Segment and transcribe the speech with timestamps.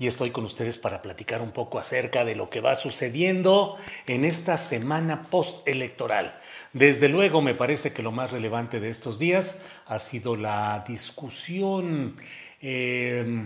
[0.00, 3.76] Y estoy con ustedes para platicar un poco acerca de lo que va sucediendo
[4.06, 6.34] en esta semana postelectoral.
[6.72, 12.16] Desde luego me parece que lo más relevante de estos días ha sido la discusión
[12.62, 13.44] eh,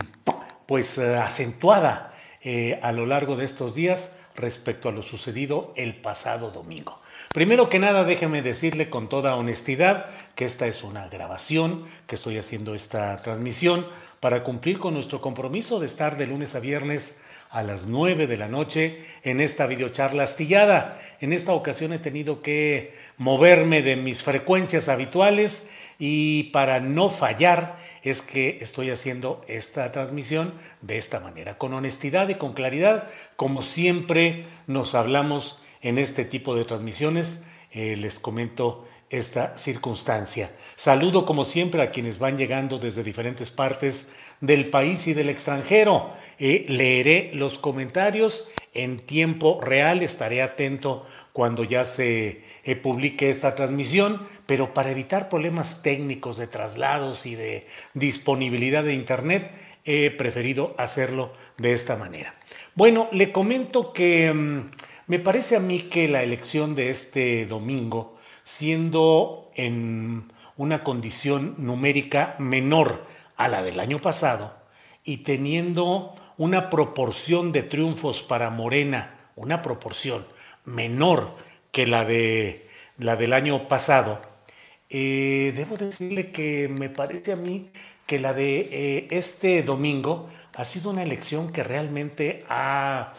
[0.65, 5.93] pues eh, acentuada eh, a lo largo de estos días respecto a lo sucedido el
[5.95, 7.01] pasado domingo.
[7.33, 12.37] Primero que nada, déjeme decirle con toda honestidad que esta es una grabación, que estoy
[12.37, 13.85] haciendo esta transmisión
[14.25, 18.37] para cumplir con nuestro compromiso de estar de lunes a viernes a las 9 de
[18.37, 20.99] la noche en esta videocharla astillada.
[21.21, 27.77] En esta ocasión he tenido que moverme de mis frecuencias habituales y para no fallar
[28.01, 33.61] es que estoy haciendo esta transmisión de esta manera, con honestidad y con claridad, como
[33.61, 37.45] siempre nos hablamos en este tipo de transmisiones.
[37.69, 40.51] Eh, les comento esta circunstancia.
[40.75, 46.11] Saludo como siempre a quienes van llegando desde diferentes partes del país y del extranjero.
[46.39, 53.55] Eh, leeré los comentarios en tiempo real, estaré atento cuando ya se eh, publique esta
[53.55, 59.51] transmisión, pero para evitar problemas técnicos de traslados y de disponibilidad de Internet,
[59.85, 62.35] he preferido hacerlo de esta manera.
[62.73, 64.71] Bueno, le comento que mm,
[65.07, 68.14] me parece a mí que la elección de este domingo,
[68.45, 74.55] siendo en una condición numérica menor a la del año pasado
[75.03, 80.25] y teniendo una proporción de triunfos para Morena, una proporción
[80.63, 81.35] menor
[81.71, 84.21] que la, de, la del año pasado,
[84.89, 87.69] eh, debo decirle que me parece a mí
[88.05, 93.13] que la de eh, este domingo ha sido una elección que realmente va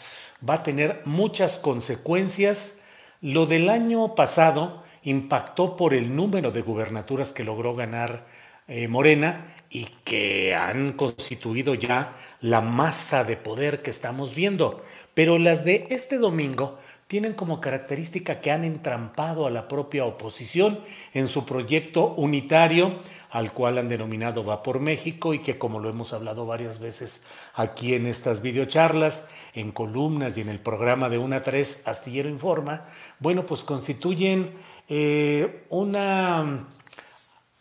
[0.46, 2.84] a tener muchas consecuencias.
[3.20, 8.26] Lo del año pasado impactó por el número de gubernaturas que logró ganar
[8.66, 14.82] eh, Morena y que han constituido ya la masa de poder que estamos viendo.
[15.14, 20.80] Pero las de este domingo tienen como característica que han entrampado a la propia oposición
[21.14, 22.98] en su proyecto unitario,
[23.30, 27.26] al cual han denominado Va por México y que como lo hemos hablado varias veces
[27.54, 32.86] aquí en estas videocharlas, en columnas y en el programa de una 3 Astillero Informa,
[33.20, 34.50] bueno, pues constituyen
[34.88, 36.66] eh, una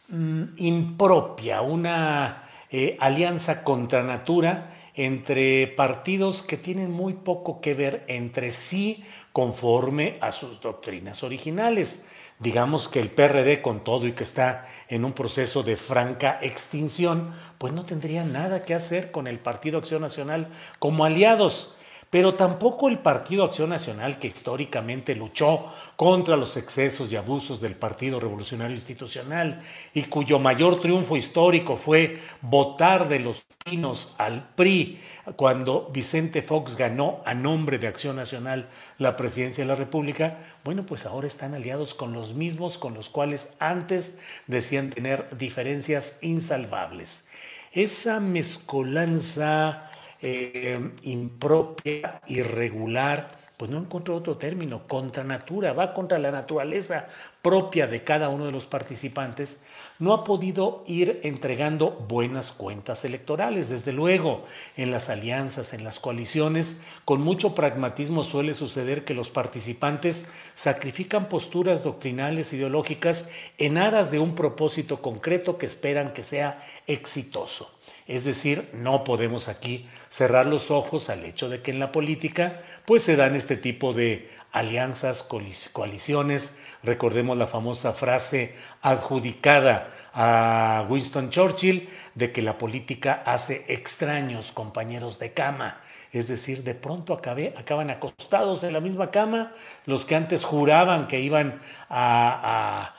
[0.07, 8.05] mm, impropia, una eh, alianza contra natura entre partidos que tienen muy poco que ver
[8.07, 9.03] entre sí
[9.33, 12.09] conforme a sus doctrinas originales.
[12.39, 17.33] Digamos que el PRD con todo y que está en un proceso de franca extinción,
[17.57, 20.49] pues no tendría nada que hacer con el Partido Acción Nacional
[20.79, 21.75] como aliados
[22.09, 27.75] pero tampoco el Partido Acción Nacional, que históricamente luchó contra los excesos y abusos del
[27.75, 29.61] Partido Revolucionario Institucional
[29.93, 34.99] y cuyo mayor triunfo histórico fue votar de los pinos al PRI
[35.35, 40.85] cuando Vicente Fox ganó a nombre de Acción Nacional la presidencia de la República, bueno,
[40.85, 47.29] pues ahora están aliados con los mismos con los cuales antes decían tener diferencias insalvables.
[47.71, 49.91] Esa mezcolanza
[50.21, 57.07] eh, impropia, irregular, pues no encuentro otro término, contra natura, va contra la naturaleza
[57.41, 59.65] propia de cada uno de los participantes,
[59.97, 63.69] no ha podido ir entregando buenas cuentas electorales.
[63.69, 64.43] Desde luego,
[64.75, 71.29] en las alianzas, en las coaliciones, con mucho pragmatismo suele suceder que los participantes sacrifican
[71.29, 77.71] posturas doctrinales, ideológicas, en aras de un propósito concreto que esperan que sea exitoso.
[78.07, 82.61] Es decir, no podemos aquí cerrar los ojos al hecho de que en la política
[82.85, 85.27] pues se dan este tipo de alianzas,
[85.73, 86.59] coaliciones.
[86.83, 95.17] Recordemos la famosa frase adjudicada a Winston Churchill de que la política hace extraños compañeros
[95.17, 95.81] de cama.
[96.13, 99.51] Es decir, de pronto acaban acostados en la misma cama
[99.85, 101.59] los que antes juraban que iban
[101.89, 102.94] a, a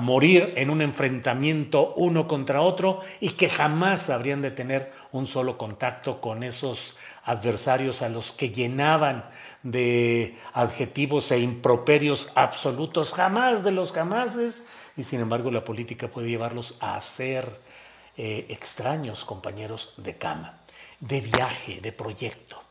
[0.00, 5.58] morir en un enfrentamiento uno contra otro y que jamás habrían de tener un solo
[5.58, 9.24] contacto con esos adversarios a los que llenaban
[9.62, 16.28] de adjetivos e improperios absolutos, jamás de los jamases, y sin embargo la política puede
[16.28, 17.58] llevarlos a ser
[18.16, 20.60] eh, extraños compañeros de cama,
[21.00, 22.62] de viaje, de proyecto.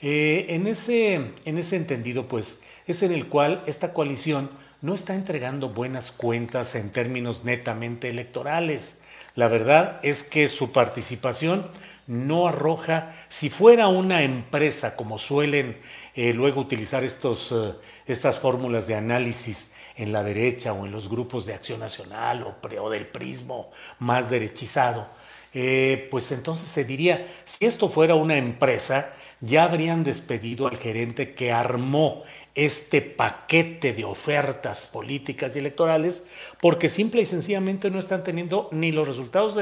[0.00, 4.50] Eh, en, ese, en ese entendido, pues, es en el cual esta coalición
[4.82, 9.02] no está entregando buenas cuentas en términos netamente electorales.
[9.34, 11.68] La verdad es que su participación
[12.06, 15.78] no arroja, si fuera una empresa como suelen
[16.14, 17.72] eh, luego utilizar estos, eh,
[18.06, 22.90] estas fórmulas de análisis en la derecha o en los grupos de acción nacional o,
[22.90, 25.06] del prismo más derechizado,
[25.52, 31.34] eh, pues entonces se diría, si esto fuera una empresa, ya habrían despedido al gerente
[31.34, 32.22] que armó
[32.54, 36.28] este paquete de ofertas políticas y electorales
[36.60, 39.58] porque simple y sencillamente no están teniendo ni los resultados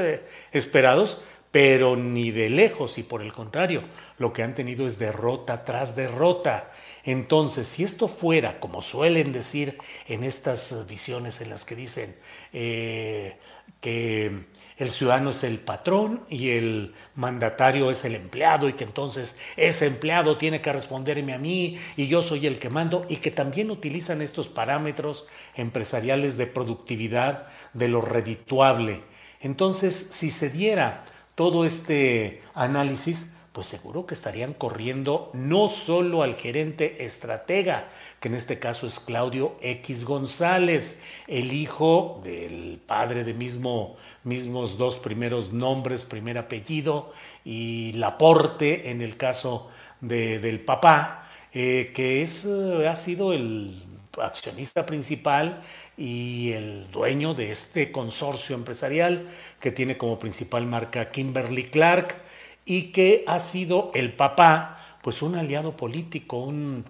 [0.51, 1.21] esperados,
[1.51, 3.81] pero ni de lejos y por el contrario,
[4.17, 6.71] lo que han tenido es derrota tras derrota.
[7.03, 9.77] Entonces, si esto fuera, como suelen decir
[10.07, 12.15] en estas visiones en las que dicen
[12.53, 13.37] eh,
[13.81, 14.45] que
[14.79, 19.87] el ciudadano es el patrón y el mandatario es el empleado y que entonces ese
[19.87, 23.71] empleado tiene que responderme a mí y yo soy el que mando y que también
[23.71, 29.01] utilizan estos parámetros empresariales de productividad, de lo redituable.
[29.41, 31.03] Entonces, si se diera
[31.35, 38.35] todo este análisis, pues seguro que estarían corriendo no solo al gerente estratega, que en
[38.35, 45.51] este caso es Claudio X González, el hijo del padre de mismo, mismos dos primeros
[45.51, 47.11] nombres, primer apellido,
[47.43, 49.69] y Laporte en el caso
[49.99, 53.83] del papá, eh, que es, eh, ha sido el
[54.21, 55.61] accionista principal
[55.97, 59.27] y el dueño de este consorcio empresarial
[59.59, 62.28] que tiene como principal marca Kimberly Clark
[62.69, 66.85] y que ha sido el papá, pues un aliado político, un,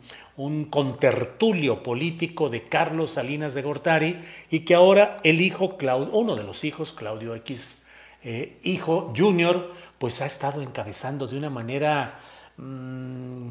[0.70, 4.20] contertulio político de Carlos Salinas de Gortari
[4.52, 7.88] y que ahora el hijo, Claudio, uno de los hijos, Claudio X,
[8.24, 12.20] eh, hijo, Junior, pues ha estado encabezando de una manera
[12.58, 13.48] mm,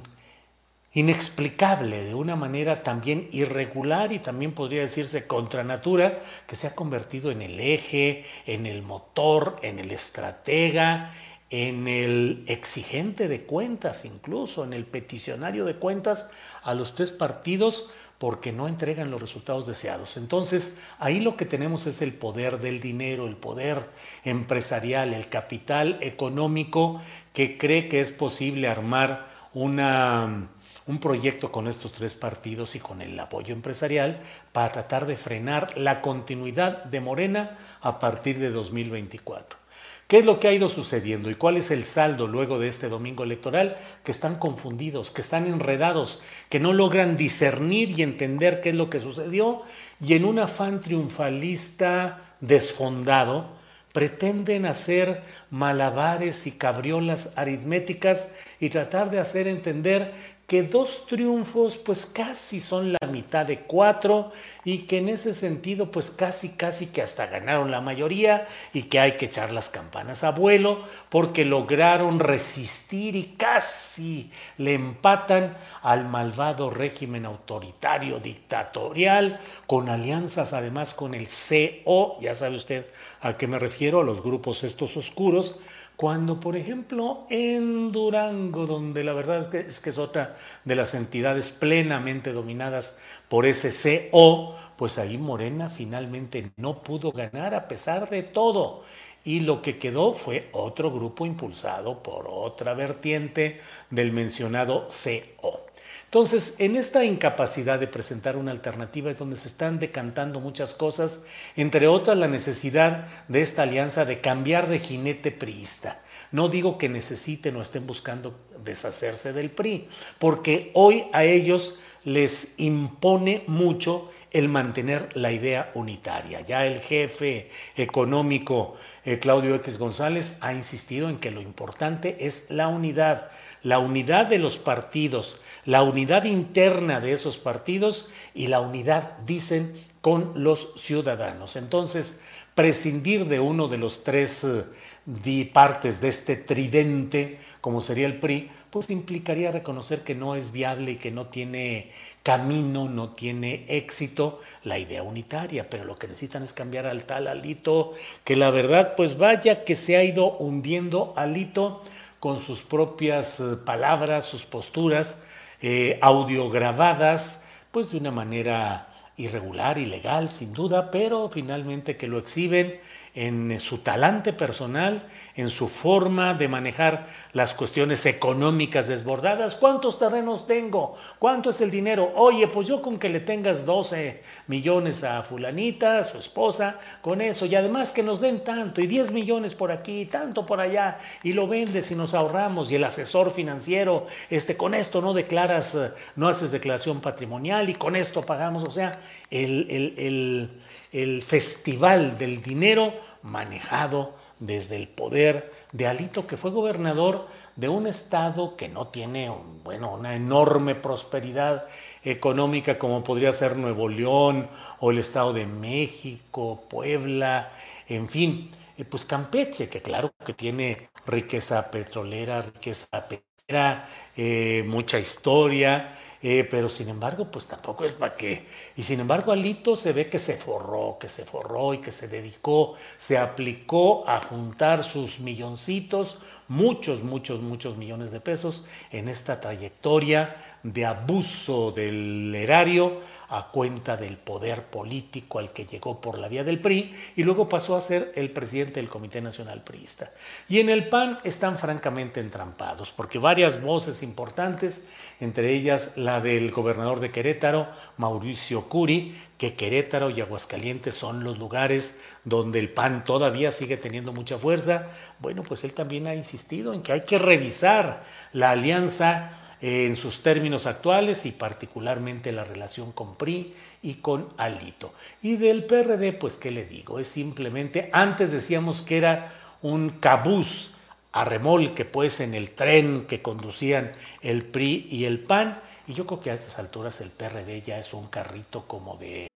[0.92, 6.74] inexplicable, de una manera también irregular y también podría decirse contra natura, que se ha
[6.74, 11.12] convertido en el eje, en el motor, en el estratega,
[11.50, 16.30] en el exigente de cuentas, incluso en el peticionario de cuentas
[16.62, 20.16] a los tres partidos porque no entregan los resultados deseados.
[20.16, 23.84] Entonces, ahí lo que tenemos es el poder del dinero, el poder
[24.24, 27.00] empresarial, el capital económico
[27.32, 30.48] que cree que es posible armar una,
[30.86, 34.20] un proyecto con estos tres partidos y con el apoyo empresarial
[34.52, 39.67] para tratar de frenar la continuidad de Morena a partir de 2024.
[40.08, 42.88] ¿Qué es lo que ha ido sucediendo y cuál es el saldo luego de este
[42.88, 43.76] domingo electoral?
[44.04, 48.88] Que están confundidos, que están enredados, que no logran discernir y entender qué es lo
[48.88, 49.60] que sucedió
[50.00, 53.58] y en un afán triunfalista desfondado
[53.92, 60.14] pretenden hacer malabares y cabriolas aritméticas y tratar de hacer entender
[60.48, 64.32] que dos triunfos pues casi son la mitad de cuatro
[64.64, 68.98] y que en ese sentido pues casi casi que hasta ganaron la mayoría y que
[68.98, 76.08] hay que echar las campanas a vuelo porque lograron resistir y casi le empatan al
[76.08, 82.86] malvado régimen autoritario dictatorial con alianzas además con el CO, ya sabe usted
[83.20, 85.58] a qué me refiero, a los grupos estos oscuros
[85.98, 91.50] cuando, por ejemplo, en Durango, donde la verdad es que es otra de las entidades
[91.50, 93.72] plenamente dominadas por ese
[94.12, 98.84] CO, pues ahí Morena finalmente no pudo ganar a pesar de todo.
[99.24, 105.67] Y lo que quedó fue otro grupo impulsado por otra vertiente del mencionado CO.
[106.08, 111.26] Entonces, en esta incapacidad de presentar una alternativa es donde se están decantando muchas cosas,
[111.54, 116.00] entre otras la necesidad de esta alianza de cambiar de jinete priista.
[116.32, 118.34] No digo que necesiten o estén buscando
[118.64, 119.86] deshacerse del PRI,
[120.18, 126.40] porque hoy a ellos les impone mucho el mantener la idea unitaria.
[126.40, 132.50] Ya el jefe económico eh, Claudio X González ha insistido en que lo importante es
[132.50, 133.30] la unidad,
[133.68, 139.74] la unidad de los partidos, la unidad interna de esos partidos y la unidad, dicen,
[140.00, 141.54] con los ciudadanos.
[141.54, 142.22] Entonces,
[142.54, 148.50] prescindir de uno de los tres eh, partes de este tridente, como sería el PRI,
[148.70, 151.90] pues implicaría reconocer que no es viable y que no tiene
[152.22, 157.26] camino, no tiene éxito la idea unitaria, pero lo que necesitan es cambiar al tal
[157.26, 157.92] Alito,
[158.24, 161.82] que la verdad, pues vaya que se ha ido hundiendo Alito
[162.20, 165.26] con sus propias eh, palabras, sus posturas
[165.60, 172.80] eh, audiograbadas, pues de una manera irregular, ilegal, sin duda, pero finalmente que lo exhiben
[173.18, 175.02] en su talante personal,
[175.34, 179.56] en su forma de manejar las cuestiones económicas desbordadas.
[179.56, 180.94] ¿Cuántos terrenos tengo?
[181.18, 182.12] ¿Cuánto es el dinero?
[182.14, 187.46] Oye, pues yo con que le tengas 12 millones a fulanita, su esposa, con eso,
[187.46, 191.32] y además que nos den tanto, y 10 millones por aquí, tanto por allá, y
[191.32, 195.76] lo vendes y nos ahorramos, y el asesor financiero, este, con esto no declaras,
[196.14, 200.50] no haces declaración patrimonial, y con esto pagamos, o sea, el, el, el,
[200.92, 207.86] el festival del dinero manejado desde el poder de Alito, que fue gobernador de un
[207.86, 209.32] estado que no tiene,
[209.64, 211.66] bueno, una enorme prosperidad
[212.04, 214.48] económica como podría ser Nuevo León
[214.80, 217.50] o el estado de México, Puebla,
[217.88, 224.98] en fin, eh, pues Campeche, que claro que tiene riqueza petrolera, riqueza petrolera, eh, mucha
[224.98, 228.46] historia, eh, pero sin embargo, pues tampoco es para qué.
[228.76, 232.08] Y sin embargo, Alito se ve que se forró, que se forró y que se
[232.08, 239.40] dedicó, se aplicó a juntar sus milloncitos, muchos, muchos, muchos millones de pesos en esta
[239.40, 246.28] trayectoria de abuso del erario a cuenta del poder político al que llegó por la
[246.28, 250.12] vía del PRI y luego pasó a ser el presidente del Comité Nacional Priista.
[250.48, 254.88] Y en el PAN están francamente entrampados, porque varias voces importantes,
[255.20, 257.68] entre ellas la del gobernador de Querétaro,
[257.98, 264.12] Mauricio Curi, que Querétaro y Aguascalientes son los lugares donde el PAN todavía sigue teniendo
[264.12, 264.88] mucha fuerza,
[265.20, 270.22] bueno, pues él también ha insistido en que hay que revisar la alianza en sus
[270.22, 274.92] términos actuales y particularmente la relación con PRI y con Alito.
[275.22, 276.98] Y del PRD, pues, ¿qué le digo?
[276.98, 280.74] Es simplemente, antes decíamos que era un cabús
[281.12, 286.06] a remolque, pues, en el tren que conducían el PRI y el PAN, y yo
[286.06, 289.26] creo que a estas alturas el PRD ya es un carrito como de...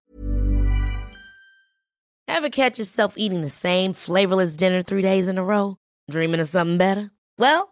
[2.28, 5.76] Ever catch yourself eating the same flavorless dinner three days in a row?
[6.10, 7.10] Dreaming of something better?
[7.38, 7.71] Well,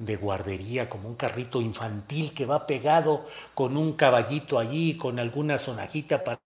[0.00, 5.58] De guardería, como un carrito infantil que va pegado con un caballito allí, con alguna
[5.58, 6.40] sonajita para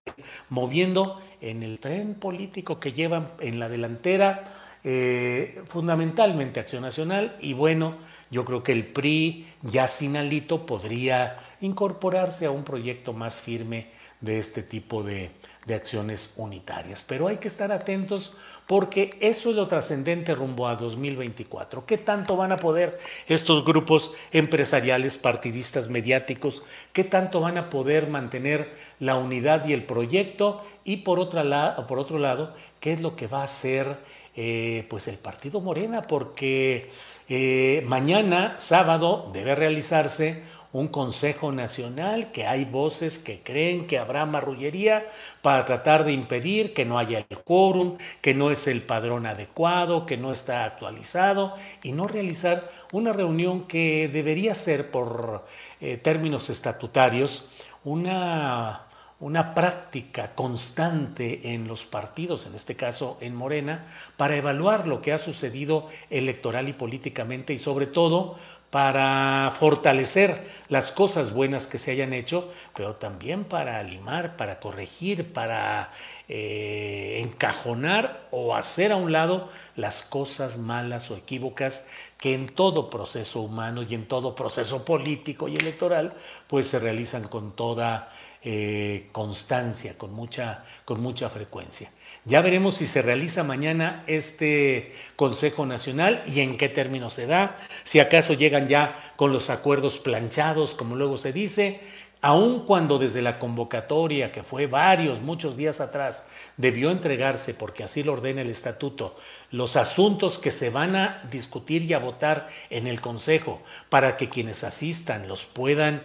[0.49, 4.43] moviendo en el tren político que llevan en la delantera,
[4.83, 7.95] eh, fundamentalmente Acción Nacional, y bueno,
[8.29, 13.89] yo creo que el PRI, ya sin alito, podría incorporarse a un proyecto más firme
[14.19, 15.31] de este tipo de,
[15.65, 17.03] de acciones unitarias.
[17.07, 21.85] Pero hay que estar atentos porque eso es lo trascendente rumbo a 2024.
[21.85, 28.07] ¿Qué tanto van a poder estos grupos empresariales, partidistas, mediáticos, qué tanto van a poder
[28.07, 30.65] mantener la unidad y el proyecto?
[30.83, 33.97] Y por, otro lado, ¿qué es lo que va a hacer
[34.35, 36.03] eh, pues el partido Morena?
[36.03, 36.89] Porque
[37.29, 40.43] eh, mañana, sábado, debe realizarse
[40.75, 45.09] un Consejo Nacional, que hay voces que creen que habrá marrullería
[45.41, 50.05] para tratar de impedir que no haya el quórum, que no es el padrón adecuado,
[50.05, 55.45] que no está actualizado y no realizar una reunión que debería ser por
[55.79, 57.49] eh, términos estatutarios
[57.85, 58.87] una,
[59.21, 63.85] una práctica constante en los partidos, en este caso en Morena,
[64.17, 68.37] para evaluar lo que ha sucedido electoral y políticamente y sobre todo
[68.69, 75.31] para fortalecer las cosas buenas que se hayan hecho, pero también para limar, para corregir,
[75.31, 75.91] para
[76.27, 82.89] eh, encajonar o hacer a un lado las cosas malas o equívocas que en todo
[82.89, 86.13] proceso humano y en todo proceso político y electoral
[86.47, 88.11] pues se realizan con toda
[88.43, 91.91] eh, constancia, con mucha, con mucha frecuencia.
[92.27, 97.55] Ya veremos si se realiza mañana este Consejo Nacional y en qué términos se da,
[97.83, 101.81] si acaso llegan ya con los acuerdos planchados, como luego se dice,
[102.21, 106.27] aun cuando desde la convocatoria, que fue varios, muchos días atrás,
[106.57, 109.15] debió entregarse, porque así lo ordena el estatuto,
[109.51, 114.29] los asuntos que se van a discutir y a votar en el Consejo, para que
[114.29, 116.01] quienes asistan los puedan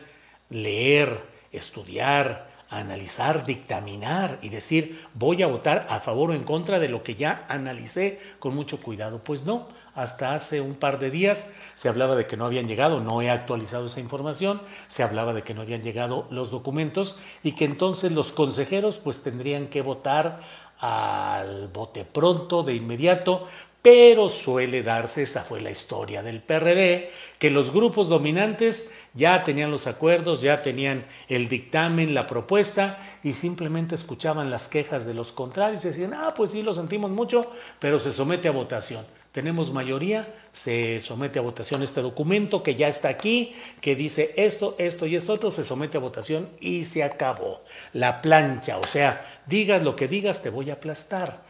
[0.50, 6.89] leer, estudiar, analizar, dictaminar y decir voy a votar a favor o en contra de
[6.89, 9.23] lo que ya analicé con mucho cuidado.
[9.23, 13.00] Pues no, hasta hace un par de días se hablaba de que no habían llegado,
[13.00, 17.53] no he actualizado esa información, se hablaba de que no habían llegado los documentos y
[17.53, 20.41] que entonces los consejeros pues tendrían que votar
[20.79, 23.47] al bote pronto, de inmediato,
[23.83, 29.71] pero suele darse, esa fue la historia del PRD, que los grupos dominantes ya tenían
[29.71, 35.33] los acuerdos, ya tenían el dictamen, la propuesta y simplemente escuchaban las quejas de los
[35.33, 39.05] contrarios y decían, ah, pues sí, lo sentimos mucho, pero se somete a votación.
[39.33, 44.75] Tenemos mayoría, se somete a votación este documento que ya está aquí, que dice esto,
[44.77, 47.63] esto y esto otro, se somete a votación y se acabó.
[47.93, 51.49] La plancha, o sea, digas lo que digas, te voy a aplastar.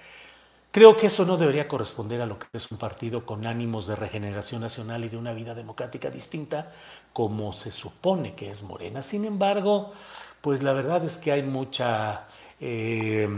[0.73, 3.97] Creo que eso no debería corresponder a lo que es un partido con ánimos de
[3.97, 6.71] regeneración nacional y de una vida democrática distinta
[7.13, 9.03] como se supone que es Morena.
[9.03, 9.93] Sin embargo,
[10.41, 12.29] pues la verdad es que hay mucha
[12.61, 13.29] eh,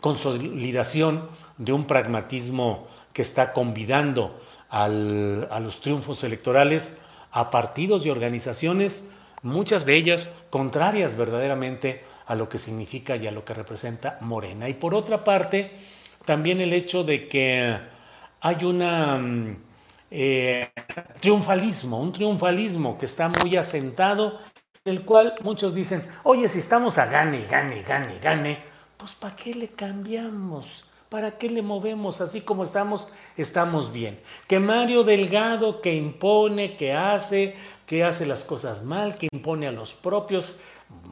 [0.00, 9.10] consolidación de un pragmatismo que está convidando a los triunfos electorales a partidos y organizaciones,
[9.42, 14.68] muchas de ellas contrarias verdaderamente a lo que significa y a lo que representa Morena.
[14.68, 15.72] Y por otra parte,
[16.24, 17.78] también el hecho de que
[18.40, 19.56] hay una mm,
[20.10, 20.70] eh,
[21.20, 24.38] triunfalismo, un triunfalismo que está muy asentado,
[24.84, 28.58] el cual muchos dicen, oye, si estamos a gane, gane, gane, gane,
[28.96, 30.84] pues ¿para qué le cambiamos?
[31.08, 32.20] ¿Para qué le movemos?
[32.20, 34.18] Así como estamos, estamos bien.
[34.48, 37.54] Que Mario Delgado, que impone, que hace,
[37.86, 40.58] que hace las cosas mal, que impone a los propios,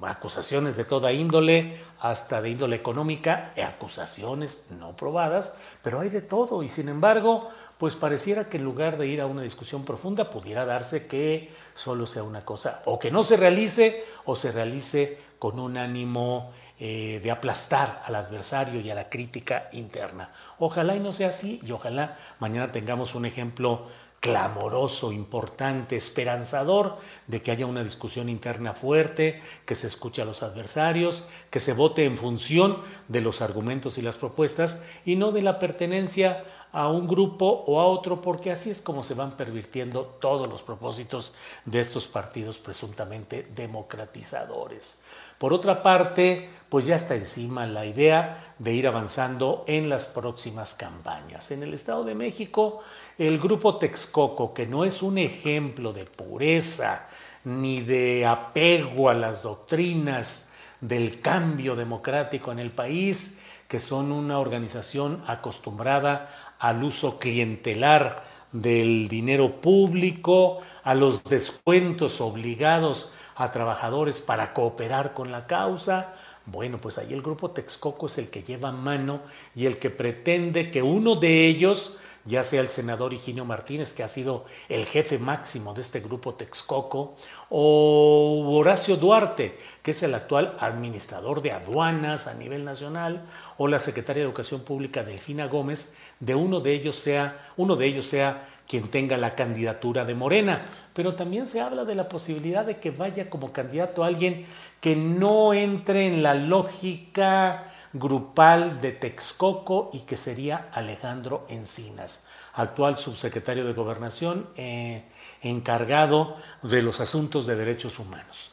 [0.03, 6.23] acusaciones de toda índole, hasta de índole económica, e acusaciones no probadas, pero hay de
[6.23, 10.31] todo y sin embargo, pues pareciera que en lugar de ir a una discusión profunda
[10.31, 15.19] pudiera darse que solo sea una cosa, o que no se realice o se realice
[15.39, 20.33] con un ánimo eh, de aplastar al adversario y a la crítica interna.
[20.59, 23.87] Ojalá y no sea así y ojalá mañana tengamos un ejemplo
[24.21, 30.43] clamoroso, importante, esperanzador de que haya una discusión interna fuerte, que se escuche a los
[30.43, 32.77] adversarios, que se vote en función
[33.09, 37.81] de los argumentos y las propuestas y no de la pertenencia a un grupo o
[37.81, 42.59] a otro, porque así es como se van pervirtiendo todos los propósitos de estos partidos
[42.59, 45.03] presuntamente democratizadores.
[45.41, 50.75] Por otra parte, pues ya está encima la idea de ir avanzando en las próximas
[50.75, 51.51] campañas.
[51.51, 52.83] En el Estado de México,
[53.17, 57.09] el grupo Texcoco, que no es un ejemplo de pureza
[57.45, 64.39] ni de apego a las doctrinas del cambio democrático en el país, que son una
[64.39, 74.53] organización acostumbrada al uso clientelar del dinero público, a los descuentos obligados a trabajadores para
[74.53, 76.13] cooperar con la causa.
[76.45, 79.23] Bueno, pues ahí el grupo Texcoco es el que lleva mano
[79.57, 84.03] y el que pretende que uno de ellos, ya sea el senador Higinio Martínez, que
[84.03, 87.17] ha sido el jefe máximo de este grupo Texcoco,
[87.49, 93.25] o Horacio Duarte, que es el actual administrador de aduanas a nivel nacional,
[93.57, 97.87] o la secretaria de Educación Pública Delfina Gómez, de uno de ellos sea, uno de
[97.87, 102.65] ellos sea quien tenga la candidatura de Morena, pero también se habla de la posibilidad
[102.65, 104.47] de que vaya como candidato alguien
[104.81, 112.97] que no entre en la lógica grupal de Texcoco y que sería Alejandro Encinas, actual
[112.97, 115.03] subsecretario de Gobernación eh,
[115.43, 118.53] encargado de los asuntos de derechos humanos.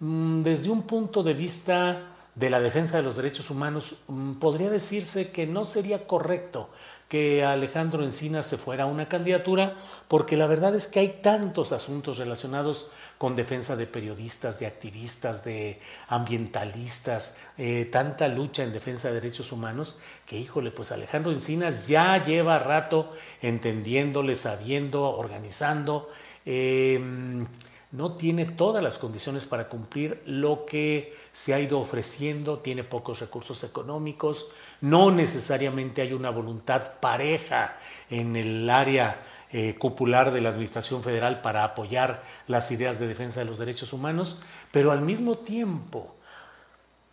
[0.00, 4.70] Mm, desde un punto de vista de la defensa de los derechos humanos, mm, podría
[4.70, 6.70] decirse que no sería correcto
[7.08, 9.76] que Alejandro Encinas se fuera a una candidatura,
[10.08, 15.42] porque la verdad es que hay tantos asuntos relacionados con defensa de periodistas, de activistas,
[15.42, 21.88] de ambientalistas, eh, tanta lucha en defensa de derechos humanos, que híjole, pues Alejandro Encinas
[21.88, 26.10] ya lleva rato entendiéndole, sabiendo, organizando.
[26.44, 27.46] Em,
[27.90, 33.20] no tiene todas las condiciones para cumplir lo que se ha ido ofreciendo, tiene pocos
[33.20, 34.48] recursos económicos,
[34.80, 37.76] no necesariamente hay una voluntad pareja
[38.10, 39.22] en el área
[39.52, 43.92] eh, popular de la Administración Federal para apoyar las ideas de defensa de los derechos
[43.92, 46.16] humanos, pero al mismo tiempo,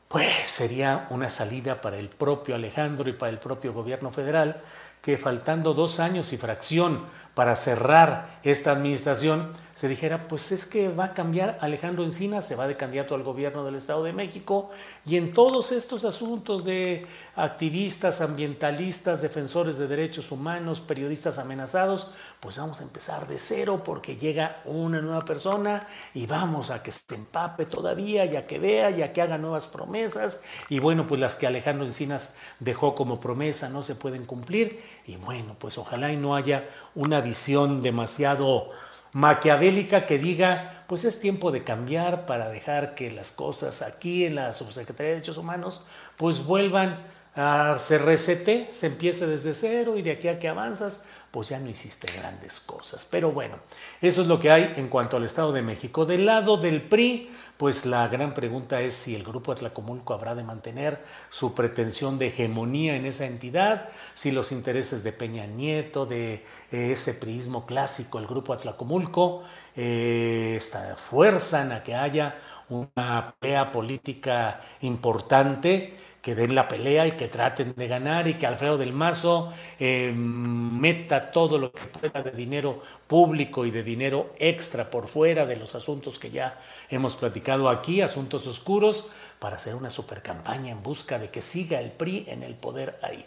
[0.07, 4.63] pues sería una salida para el propio Alejandro y para el propio gobierno federal
[5.03, 10.87] que faltando dos años y fracción para cerrar esta administración, se dijera, pues es que
[10.87, 14.71] va a cambiar Alejandro Encinas, se va de candidato al gobierno del Estado de México,
[15.05, 22.57] y en todos estos asuntos de activistas, ambientalistas, defensores de derechos humanos, periodistas amenazados, pues
[22.57, 27.13] vamos a empezar de cero porque llega una nueva persona y vamos a que se
[27.13, 31.47] empape todavía, ya que vea, ya que haga nuevas promesas, y bueno, pues las que
[31.47, 36.33] Alejandro Encinas dejó como promesa no se pueden cumplir, y bueno, pues ojalá y no
[36.33, 38.69] haya una visión demasiado
[39.15, 44.35] maquiavélica que diga, pues es tiempo de cambiar para dejar que las cosas aquí en
[44.35, 45.85] la Subsecretaría de Derechos Humanos
[46.17, 46.99] pues vuelvan
[47.33, 51.59] a se resete, se empiece desde cero y de aquí a que avanzas, pues ya
[51.59, 53.05] no hiciste grandes cosas.
[53.11, 53.57] Pero bueno,
[54.01, 56.05] eso es lo que hay en cuanto al Estado de México.
[56.05, 60.45] Del lado del PRI, pues la gran pregunta es si el grupo Atlacomulco habrá de
[60.45, 66.35] mantener su pretensión de hegemonía en esa entidad, si los intereses de Peña Nieto, de
[66.71, 69.43] eh, ese priismo clásico, el grupo Atlacomulco,
[69.75, 70.61] eh,
[70.95, 77.75] fuerzan a que haya una pelea política importante que den la pelea y que traten
[77.75, 82.81] de ganar y que Alfredo del Mazo eh, meta todo lo que pueda de dinero
[83.05, 86.59] público y de dinero extra por fuera de los asuntos que ya
[86.89, 91.79] hemos platicado aquí, asuntos oscuros, para hacer una super campaña en busca de que siga
[91.79, 93.23] el PRI en el poder ahí.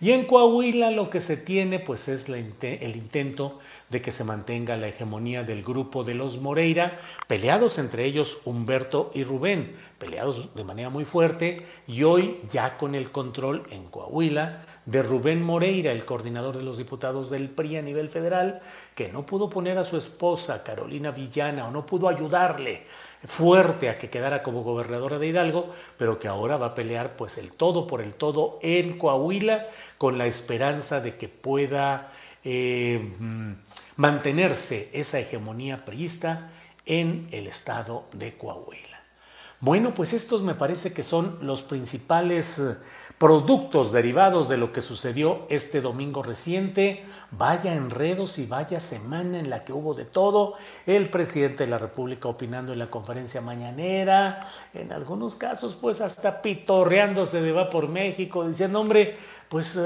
[0.00, 3.58] Y en Coahuila lo que se tiene pues es el intento
[3.88, 9.10] de que se mantenga la hegemonía del grupo de los Moreira, peleados entre ellos Humberto
[9.12, 14.62] y Rubén, peleados de manera muy fuerte y hoy ya con el control en Coahuila
[14.86, 18.60] de Rubén Moreira, el coordinador de los diputados del PRI a nivel federal,
[18.94, 22.84] que no pudo poner a su esposa Carolina Villana o no pudo ayudarle
[23.26, 27.38] fuerte a que quedara como gobernadora de Hidalgo, pero que ahora va a pelear pues
[27.38, 32.12] el todo por el todo en Coahuila con la esperanza de que pueda
[32.44, 33.00] eh,
[33.96, 36.50] mantenerse esa hegemonía priista
[36.86, 38.88] en el estado de Coahuila.
[39.60, 42.76] Bueno, pues estos me parece que son los principales eh,
[43.18, 47.04] productos derivados de lo que sucedió este domingo reciente.
[47.32, 50.54] Vaya enredos y vaya semana en la que hubo de todo.
[50.86, 56.40] El presidente de la República opinando en la conferencia mañanera, en algunos casos pues hasta
[56.40, 59.16] pitorreándose de va por México, diciendo, hombre,
[59.48, 59.78] pues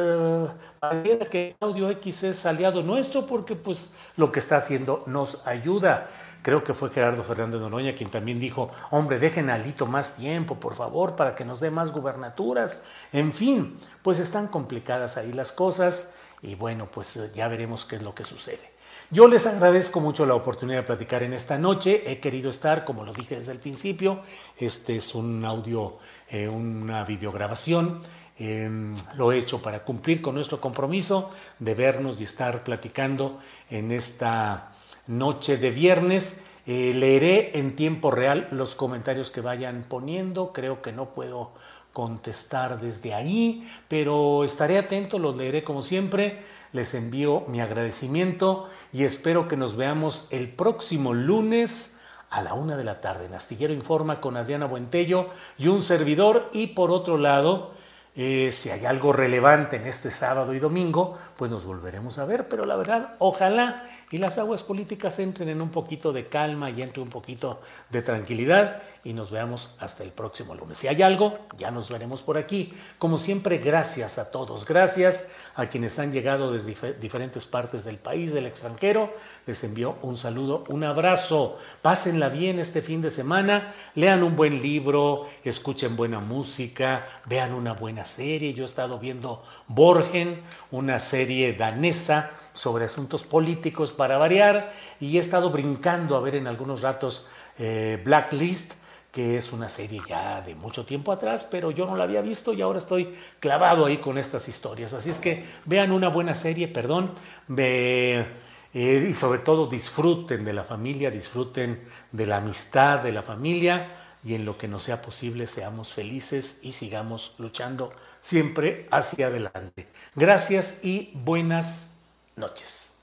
[0.79, 6.09] pareciera que Audio X es aliado nuestro porque pues lo que está haciendo nos ayuda.
[6.43, 10.59] Creo que fue Gerardo Fernández de quien también dijo, hombre, dejen a Alito más tiempo,
[10.59, 12.83] por favor, para que nos dé más gubernaturas.
[13.13, 17.97] En fin, pues están complicadas ahí las cosas y bueno, pues eh, ya veremos qué
[17.97, 18.73] es lo que sucede.
[19.11, 22.11] Yo les agradezco mucho la oportunidad de platicar en esta noche.
[22.11, 24.23] He querido estar, como lo dije desde el principio,
[24.57, 28.03] este es un audio, eh, una videograbación.
[28.39, 33.39] Em, lo he hecho para cumplir con nuestro compromiso de vernos y estar platicando
[33.71, 34.72] en esta
[35.07, 36.47] noche de viernes.
[36.67, 40.53] Eh, leeré en tiempo real los comentarios que vayan poniendo.
[40.53, 41.53] Creo que no puedo
[41.93, 46.43] contestar desde ahí, pero estaré atento, los leeré como siempre.
[46.73, 52.79] Les envío mi agradecimiento y espero que nos veamos el próximo lunes a la una
[52.79, 56.49] de la tarde en Astillero Informa con Adriana Buentello y un servidor.
[56.55, 57.75] Y por otro lado,
[58.15, 62.47] eh, si hay algo relevante en este sábado y domingo, pues nos volveremos a ver.
[62.47, 66.83] Pero la verdad, ojalá y las aguas políticas entren en un poquito de calma y
[66.83, 70.77] entre un poquito de tranquilidad y nos veamos hasta el próximo lunes.
[70.77, 72.75] Si hay algo, ya nos veremos por aquí.
[72.99, 74.67] Como siempre, gracias a todos.
[74.67, 79.13] Gracias a quienes han llegado desde diferentes partes del país, del extranjero.
[79.47, 81.59] Les envío un saludo, un abrazo.
[81.83, 83.75] Pásenla bien este fin de semana.
[83.95, 88.55] Lean un buen libro, escuchen buena música, vean una buena serie.
[88.55, 95.21] Yo he estado viendo Borgen, una serie danesa sobre asuntos políticos para variar y he
[95.21, 98.82] estado brincando a ver en algunos ratos eh, Blacklist
[99.13, 102.55] que es una serie ya de mucho tiempo atrás, pero yo no la había visto
[102.55, 104.95] y ahora estoy clavado ahí con estas historias.
[104.95, 107.13] Así es que vean una buena serie, perdón,
[107.59, 108.27] eh,
[108.73, 114.35] y sobre todo disfruten de la familia, disfruten de la amistad de la familia y
[114.35, 119.89] en lo que nos sea posible seamos felices y sigamos luchando siempre hacia adelante.
[120.15, 121.99] Gracias y buenas
[122.35, 123.03] noches.